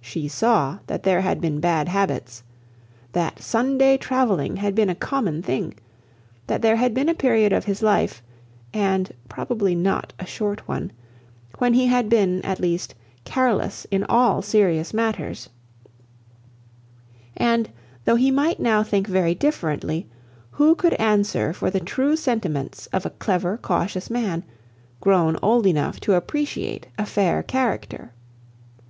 She 0.00 0.28
saw 0.28 0.78
that 0.86 1.02
there 1.02 1.20
had 1.20 1.42
been 1.42 1.60
bad 1.60 1.90
habits; 1.90 2.42
that 3.12 3.42
Sunday 3.42 3.98
travelling 3.98 4.56
had 4.56 4.74
been 4.74 4.88
a 4.88 4.94
common 4.94 5.42
thing; 5.42 5.74
that 6.46 6.62
there 6.62 6.76
had 6.76 6.94
been 6.94 7.10
a 7.10 7.14
period 7.14 7.52
of 7.52 7.66
his 7.66 7.82
life 7.82 8.22
(and 8.72 9.12
probably 9.28 9.74
not 9.74 10.14
a 10.18 10.24
short 10.24 10.66
one) 10.66 10.90
when 11.58 11.74
he 11.74 11.86
had 11.86 12.08
been, 12.08 12.40
at 12.46 12.60
least, 12.60 12.94
careless 13.24 13.86
in 13.90 14.04
all 14.04 14.40
serious 14.40 14.94
matters; 14.94 15.50
and, 17.36 17.68
though 18.06 18.16
he 18.16 18.30
might 18.30 18.60
now 18.60 18.82
think 18.82 19.06
very 19.06 19.34
differently, 19.34 20.08
who 20.52 20.74
could 20.74 20.94
answer 20.94 21.52
for 21.52 21.68
the 21.68 21.78
true 21.80 22.16
sentiments 22.16 22.86
of 22.86 23.04
a 23.04 23.10
clever, 23.10 23.58
cautious 23.58 24.08
man, 24.08 24.44
grown 25.02 25.36
old 25.42 25.66
enough 25.66 26.00
to 26.00 26.14
appreciate 26.14 26.86
a 26.96 27.04
fair 27.04 27.42
character? 27.42 28.12